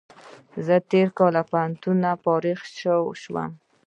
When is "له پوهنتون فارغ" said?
1.37-2.59